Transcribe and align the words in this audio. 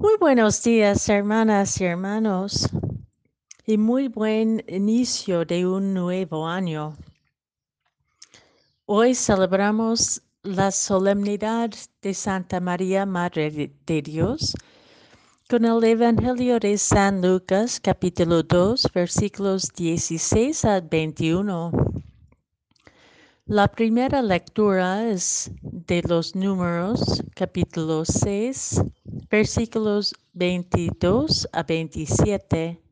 Muy 0.00 0.14
buenos 0.18 0.62
días, 0.62 1.06
hermanas 1.10 1.78
y 1.78 1.84
hermanos, 1.84 2.70
y 3.66 3.76
muy 3.76 4.08
buen 4.08 4.64
inicio 4.66 5.44
de 5.44 5.66
un 5.66 5.92
nuevo 5.92 6.48
año. 6.48 6.96
Hoy 8.86 9.14
celebramos 9.14 10.22
la 10.42 10.70
solemnidad 10.70 11.68
de 12.00 12.14
Santa 12.14 12.60
María, 12.60 13.04
Madre 13.04 13.74
de 13.84 14.00
Dios, 14.00 14.54
con 15.50 15.66
el 15.66 15.84
Evangelio 15.84 16.58
de 16.58 16.78
San 16.78 17.20
Lucas, 17.20 17.78
capítulo 17.78 18.42
2, 18.42 18.88
versículos 18.94 19.68
16 19.76 20.64
a 20.64 20.80
21. 20.80 21.72
La 23.44 23.68
primera 23.68 24.22
lectura 24.22 25.10
es 25.10 25.50
de 25.60 26.00
los 26.08 26.34
números, 26.34 27.22
capítulo 27.34 28.06
6, 28.06 28.80
versículos 29.30 30.14
22 30.32 31.48
a 31.52 31.62
27. 31.62 32.82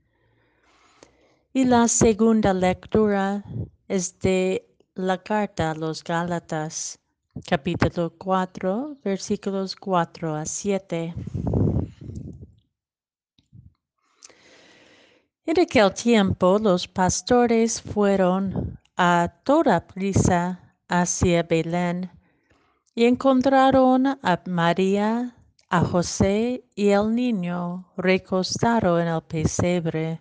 Y 1.52 1.65
la 1.65 1.88
segunda 1.88 2.55
lectura 2.55 3.42
es 3.88 4.19
de 4.20 4.65
la 4.95 5.19
carta 5.19 5.73
a 5.73 5.74
los 5.74 6.05
Gálatas, 6.05 7.01
capítulo 7.46 8.10
4, 8.16 8.98
versículos 9.02 9.74
4 9.74 10.37
a 10.37 10.46
7. 10.46 11.15
En 15.46 15.60
aquel 15.60 15.95
tiempo 15.95 16.59
los 16.59 16.87
pastores 16.87 17.80
fueron 17.80 18.79
a 18.96 19.32
toda 19.45 19.87
prisa 19.87 20.77
hacia 20.88 21.43
Belén 21.43 22.10
y 22.95 23.07
encontraron 23.07 24.07
a 24.07 24.43
María, 24.46 25.38
a 25.71 25.85
José 25.85 26.65
y 26.75 26.89
el 26.89 27.15
niño 27.15 27.87
recostado 27.97 28.99
en 29.01 29.09
el 29.09 29.23
pesebre. 29.23 30.21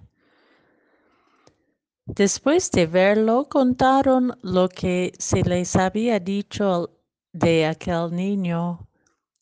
Después 2.05 2.71
de 2.71 2.85
verlo, 2.85 3.47
contaron 3.49 4.37
lo 4.41 4.69
que 4.69 5.13
se 5.19 5.43
les 5.43 5.75
había 5.75 6.19
dicho 6.19 6.89
de 7.33 7.65
aquel 7.65 8.13
niño, 8.13 8.87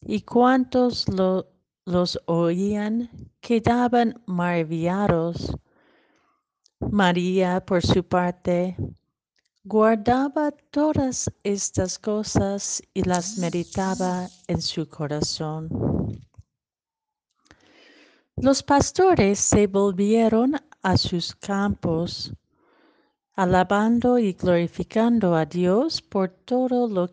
y 0.02 0.22
cuantos 0.22 1.08
lo, 1.08 1.48
los 1.86 2.20
oían 2.26 3.10
quedaban 3.40 4.22
maravillados. 4.26 5.56
María, 6.80 7.64
por 7.66 7.82
su 7.86 8.04
parte, 8.04 8.76
Guardaba 9.68 10.52
todas 10.70 11.28
estas 11.44 11.98
cosas 11.98 12.84
y 12.94 13.02
las 13.02 13.40
meditaba 13.40 14.30
en 14.48 14.62
su 14.62 14.88
corazón. 14.88 15.70
Los 18.36 18.62
pastores 18.62 19.40
se 19.40 19.66
volvieron 19.66 20.54
a 20.84 20.98
sus 20.98 21.34
campos, 21.34 22.32
alabando 23.34 24.20
y 24.20 24.34
glorificando 24.34 25.34
a 25.34 25.48
Dios 25.48 26.00
por 26.00 26.30
todo 26.30 26.88
lo 26.88 27.10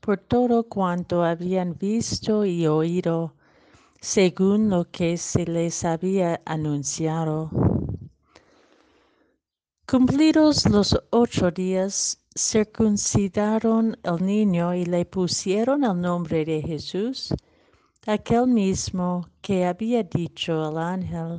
por 0.00 0.18
todo 0.18 0.68
cuanto 0.68 1.24
habían 1.24 1.76
visto 1.76 2.44
y 2.44 2.68
oído, 2.68 3.34
según 4.00 4.70
lo 4.70 4.88
que 4.88 5.16
se 5.16 5.44
les 5.44 5.84
había 5.84 6.40
anunciado. 6.44 7.50
Cumplidos 9.88 10.68
los 10.68 11.00
ocho 11.10 11.52
días, 11.52 12.18
circuncidaron 12.36 13.96
el 14.02 14.26
niño 14.26 14.74
y 14.74 14.84
le 14.84 15.04
pusieron 15.04 15.84
el 15.84 16.00
nombre 16.00 16.44
de 16.44 16.60
Jesús, 16.60 17.32
aquel 18.04 18.48
mismo 18.48 19.28
que 19.40 19.64
había 19.64 20.02
dicho 20.02 20.70
el 20.70 20.78
ángel 20.78 21.38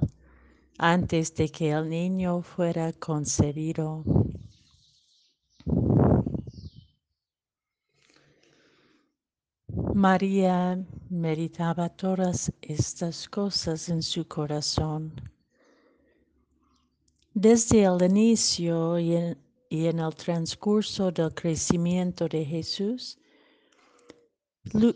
antes 0.78 1.36
de 1.36 1.50
que 1.50 1.72
el 1.72 1.90
niño 1.90 2.42
fuera 2.42 2.94
concebido. 2.94 4.06
María 9.94 10.82
meditaba 11.10 11.90
todas 11.90 12.50
estas 12.62 13.28
cosas 13.28 13.90
en 13.90 14.02
su 14.02 14.26
corazón 14.26 15.12
desde 17.40 17.84
el 17.84 18.02
inicio 18.02 18.98
y 18.98 19.16
en, 19.16 20.00
el 20.00 20.16
transcurso 20.16 21.12
del 21.12 21.32
crecimiento 21.36 22.28
de 22.28 22.44
Jesús, 22.44 23.20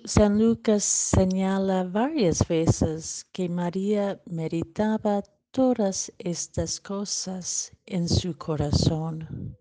San 0.06 0.40
Lucas 0.40 0.84
señala 0.84 1.84
varias 1.84 2.47
veces 2.47 3.25
que 3.31 3.47
María 3.47 4.19
meditaba 4.25 5.22
todas 5.51 6.12
estas 6.18 6.80
cosas 6.80 7.72
en 7.85 8.09
su 8.09 8.35
corazón. 8.35 9.56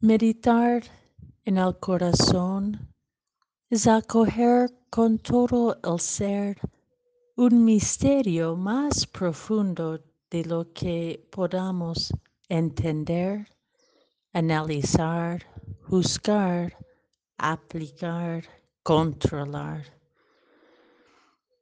Meditar 0.00 0.82
en 1.46 1.56
el 1.56 1.78
corazón 1.78 2.92
es 3.70 3.86
acoger 3.86 4.70
con 4.90 5.18
todo 5.18 5.80
el 5.82 6.00
ser 6.00 6.58
un 7.38 7.66
misterio 7.66 8.56
más 8.56 9.06
profundo 9.06 10.00
de 10.30 10.42
lo 10.46 10.72
que 10.72 11.28
podamos 11.30 12.10
entender, 12.48 13.46
analizar, 14.32 15.44
juzgar, 15.82 16.74
aplicar, 17.36 18.42
controlar. 18.82 19.84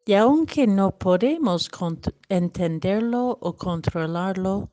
Y 0.07 0.15
aunque 0.15 0.69
no 0.69 0.97
podemos 0.97 1.69
entenderlo 2.29 3.37
o 3.41 3.57
controlarlo, 3.57 4.71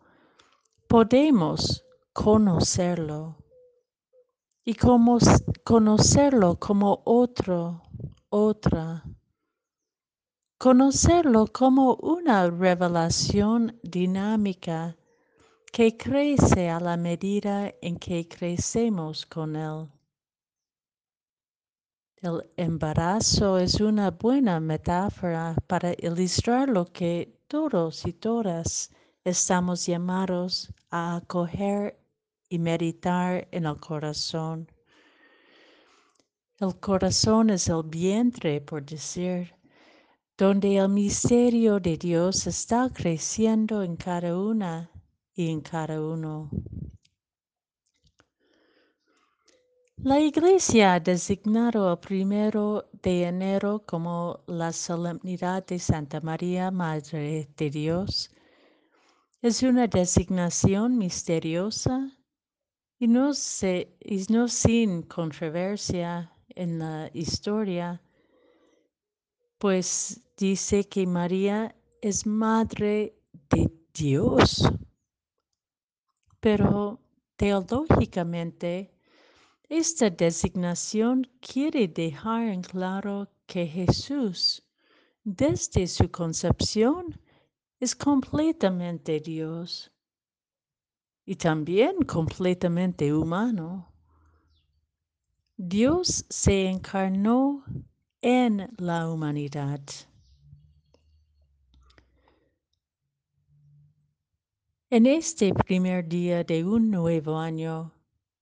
podemos 0.88 1.84
conocerlo. 2.14 3.38
Y 4.64 4.76
como 4.76 5.18
conocerlo 5.64 6.60
como 6.60 7.02
otro, 7.06 7.82
otra, 8.30 9.04
conocerlo 10.62 11.48
como 11.48 11.96
una 12.04 12.48
revelación 12.48 13.80
dinámica 13.82 14.96
que 15.74 15.98
crece 15.98 16.70
a 16.70 16.80
la 16.80 16.98
medida 16.98 17.74
en 17.82 17.98
que 17.98 18.28
crecemos 18.28 19.26
con 19.26 19.56
él. 19.56 19.90
El 22.18 22.48
embarazo 22.58 23.58
es 23.58 23.82
una 23.82 24.12
buena 24.12 24.60
metáfora 24.60 25.56
para 25.66 25.94
ilustrar 25.98 26.70
lo 26.70 26.86
que 26.86 27.42
todos 27.48 28.06
y 28.06 28.14
todas 28.14 28.92
estamos 29.24 29.88
llamados 29.88 30.72
a 30.92 31.16
acoger 31.16 31.98
y 32.50 32.60
meditar 32.60 33.48
en 33.50 33.66
el 33.66 33.78
corazón. 33.80 34.72
El 36.60 36.80
corazón 36.80 37.50
es 37.50 37.68
el 37.68 37.82
vientre, 37.82 38.62
por 38.62 38.86
decir, 38.86 39.56
donde 40.38 40.78
el 40.78 40.90
misterio 40.90 41.80
de 41.80 41.98
Dios 41.98 42.48
está 42.48 42.90
creciendo 42.90 43.84
en 43.84 43.96
cada 43.96 44.38
una 44.38 44.90
y 45.34 45.50
en 45.50 45.62
cada 45.62 46.02
uno. 46.02 46.50
La 49.98 50.20
Iglesia 50.20 50.96
ha 50.96 51.00
designado 51.00 51.92
el 51.92 52.00
primero 52.00 52.90
de 53.04 53.26
enero 53.26 53.84
como 53.86 54.44
la 54.48 54.74
solemnidad 54.74 55.64
de 55.68 55.78
Santa 55.78 56.20
María, 56.22 56.72
Madre 56.72 57.48
de 57.56 57.70
Dios. 57.70 58.32
Es 59.44 59.62
una 59.62 59.86
designación 59.86 60.98
misteriosa 60.98 62.18
y 62.98 63.08
no, 63.08 63.32
y 64.00 64.26
no 64.30 64.48
sin 64.48 65.04
controversia 65.04 66.32
en 66.50 66.80
la 66.80 67.12
historia 67.14 68.02
pues 69.62 70.20
dice 70.42 70.84
que 70.86 71.06
María 71.06 71.76
es 72.02 72.26
madre 72.26 73.16
de 73.52 73.72
Dios. 73.94 74.64
Pero 76.40 77.00
teológicamente, 77.36 78.92
esta 79.70 80.10
designación 80.10 81.30
quiere 81.40 81.88
dejar 81.88 82.48
en 82.48 82.64
claro 82.64 83.30
que 83.46 83.68
Jesús, 83.68 84.64
desde 85.24 85.86
su 85.86 86.10
concepción, 86.10 87.22
es 87.80 87.96
completamente 87.96 89.20
Dios 89.20 89.92
y 91.24 91.36
también 91.36 91.98
completamente 92.08 93.14
humano. 93.14 93.94
Dios 95.56 96.26
se 96.30 96.66
encarnó 96.66 97.64
en 98.24 98.68
la 98.78 99.08
humanidad. 99.08 99.82
En 104.94 105.06
este 105.06 105.54
primer 105.54 106.06
día 106.06 106.44
de 106.44 106.66
un 106.66 106.92
nuevo 106.92 107.38
año, 107.38 107.94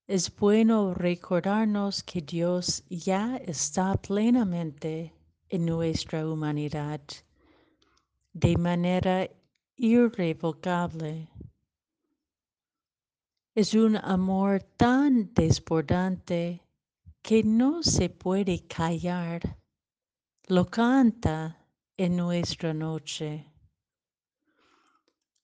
es 0.07 0.35
bueno 0.35 0.95
recordarnos 0.95 2.01
que 2.01 2.21
Dios 2.21 2.83
ya 2.89 3.37
está 3.45 3.93
plenamente 3.93 5.13
en 5.49 5.67
nuestra 5.67 6.27
humanidad 6.27 7.01
de 8.33 8.57
manera 8.57 9.29
irrevocable. 9.75 11.29
Es 13.53 13.75
un 13.75 13.97
amor 13.97 14.63
tan 14.75 15.31
desbordante 15.35 16.63
que 17.21 17.43
no 17.43 17.83
se 17.83 18.09
puede 18.09 18.65
callar. 18.65 19.59
Lo 20.47 20.65
canta 20.65 21.63
en 21.95 22.17
nuestra 22.17 22.73
noche, 22.73 23.48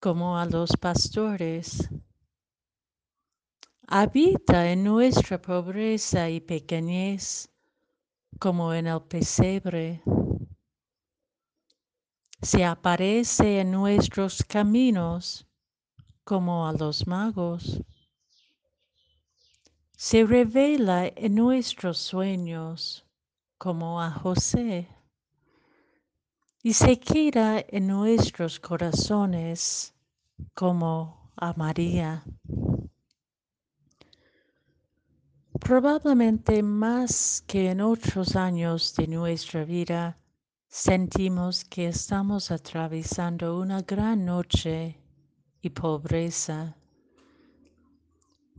como 0.06 0.38
a 0.38 0.46
los 0.46 0.69
pastores. 0.80 1.90
Habita 3.88 4.72
en 4.72 4.84
nuestra 4.84 5.42
pobreza 5.42 6.30
y 6.30 6.42
pequeñez, 6.42 7.50
como 8.38 8.72
en 8.72 8.86
el 8.86 9.02
pesebre. 9.02 10.04
Se 12.40 12.63
aparece 12.63 13.62
en 13.62 13.72
nuestros 13.72 14.44
caminos, 14.44 15.48
como 16.24 16.68
a 16.68 16.74
los 16.74 17.07
magos. 17.07 17.81
Se 19.98 20.24
revela 20.24 21.07
en 21.16 21.34
nuestros 21.34 21.98
sueños, 21.98 23.04
como 23.57 24.00
a 24.00 24.12
José 24.12 24.88
y 26.62 26.74
se 26.74 27.00
queda 27.00 27.66
en 27.69 27.88
nuestros 27.88 28.60
corazones 28.60 29.94
como 30.54 31.32
a 31.36 31.54
María. 31.54 32.24
Probablemente 35.60 36.62
más 36.62 37.44
que 37.48 37.72
en 37.72 37.82
otros 37.82 38.36
años 38.36 38.96
de 38.96 39.08
nuestra 39.08 39.66
vida, 39.66 40.18
sentimos 40.68 41.64
que 41.66 41.88
estamos 41.88 42.52
atravesando 42.52 43.60
una 43.60 43.82
gran 43.82 44.26
noche 44.26 45.00
y 45.62 45.70
pobreza. 45.70 46.76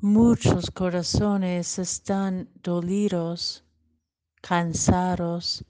Muchos 0.01 0.71
corazones 0.71 1.79
están 1.79 2.49
dolidos, 2.63 3.65
cansados, 4.41 5.65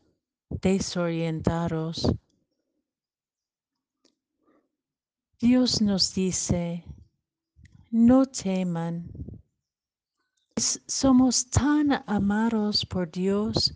desorientados 0.49 2.07
Dios 5.39 5.83
nos 5.83 6.15
dice, 6.15 6.83
no 7.91 8.25
teman. 8.25 9.11
Somos 10.57 11.51
tan 11.51 12.03
amados 12.07 12.87
por 12.87 13.11
Dios 13.11 13.75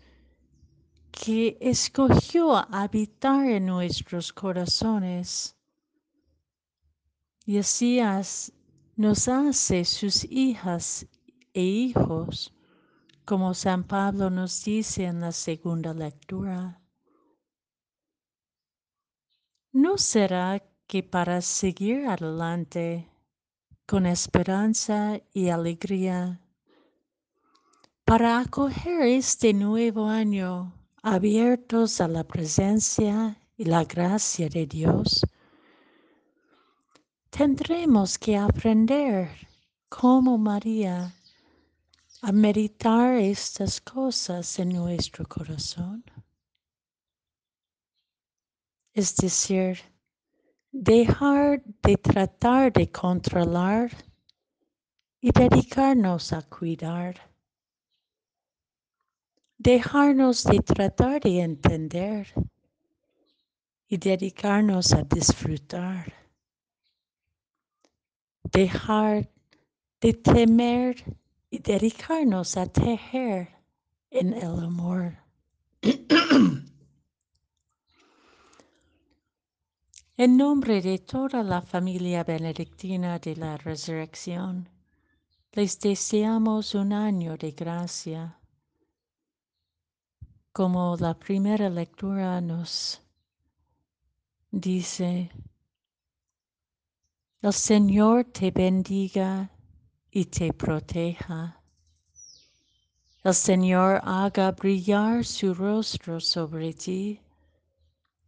que 1.11 1.55
escogió 1.61 2.55
habitar 2.73 3.45
en 3.45 3.67
nuestros 3.67 4.33
corazones 4.33 5.55
y 7.45 7.59
así 7.59 7.99
nos 8.95 9.27
hace 9.27 9.85
sus 9.85 10.23
hijas 10.31 11.05
e 11.53 11.61
hijos, 11.61 12.51
como 13.23 13.53
San 13.53 13.83
Pablo 13.83 14.31
nos 14.31 14.63
dice 14.63 15.03
en 15.03 15.21
la 15.21 15.31
segunda 15.31 15.93
lectura. 15.93 16.81
¿No 19.73 19.99
será 19.99 20.59
que 20.91 21.03
para 21.03 21.39
seguir 21.39 22.05
adelante 22.05 23.07
con 23.85 24.05
esperanza 24.05 25.21
y 25.33 25.47
alegría, 25.47 26.41
para 28.03 28.39
acoger 28.39 29.03
este 29.03 29.53
nuevo 29.53 30.09
año 30.09 30.73
abiertos 31.01 32.01
a 32.01 32.09
la 32.09 32.25
presencia 32.25 33.37
y 33.55 33.63
la 33.63 33.85
gracia 33.85 34.49
de 34.49 34.65
Dios, 34.65 35.21
tendremos 37.29 38.19
que 38.19 38.35
aprender 38.35 39.29
como 39.87 40.37
María 40.37 41.15
a 42.21 42.33
meditar 42.33 43.15
estas 43.15 43.79
cosas 43.79 44.59
en 44.59 44.73
nuestro 44.73 45.25
corazón. 45.25 46.03
Es 48.93 49.15
decir, 49.15 49.90
dejar 50.71 51.61
de 51.83 51.97
tratar 51.97 52.71
de 52.71 52.89
controlar 52.89 53.91
y 55.19 55.31
dedicarnos 55.31 56.33
a 56.33 56.41
cuidar. 56.43 57.29
Dejarnos 59.57 60.43
de 60.43 60.59
tratar 60.59 61.21
de 61.21 61.41
entender 61.41 62.33
y 63.87 63.97
dedicarnos 63.97 64.93
a 64.93 65.03
disfrutar. 65.03 66.13
Dejar 68.43 69.29
de 69.99 70.13
temer 70.13 70.95
y 71.51 71.59
dedicarnos 71.59 72.57
a 72.57 72.65
tejer 72.65 73.49
en 74.09 74.33
el 74.33 74.59
amor. 74.63 75.20
En 80.23 80.37
nombre 80.37 80.83
de 80.83 80.99
toda 80.99 81.41
la 81.41 81.63
familia 81.63 82.23
benedictina 82.23 83.17
de 83.17 83.35
la 83.35 83.57
resurrección, 83.57 84.69
les 85.53 85.79
deseamos 85.79 86.75
un 86.75 86.93
año 86.93 87.37
de 87.37 87.49
gracia. 87.53 88.37
Como 90.51 90.95
la 90.97 91.15
primera 91.15 91.71
lectura 91.71 92.39
nos 92.39 93.01
dice, 94.51 95.31
el 97.41 97.53
Señor 97.53 98.25
te 98.25 98.51
bendiga 98.51 99.49
y 100.11 100.25
te 100.25 100.53
proteja. 100.53 101.63
El 103.23 103.33
Señor 103.33 103.99
haga 104.03 104.51
brillar 104.51 105.25
su 105.25 105.55
rostro 105.55 106.19
sobre 106.19 106.73
ti 106.73 107.20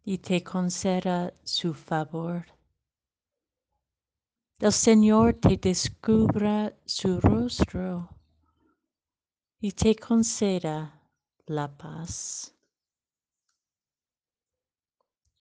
y 0.03 0.17
te 0.17 0.43
conceda 0.43 1.33
su 1.43 1.73
favor. 1.73 2.45
El 4.59 4.71
Señor 4.71 5.33
te 5.33 5.57
descubra 5.57 6.73
su 6.85 7.19
rostro 7.19 8.09
y 9.59 9.71
te 9.71 9.95
conceda 9.95 11.01
la 11.45 11.67
paz. 11.77 12.52